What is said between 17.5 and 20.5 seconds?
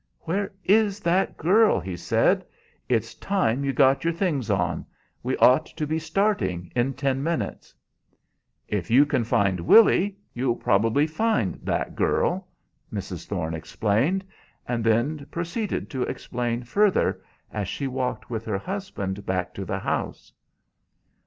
as she walked with her husband back to the house.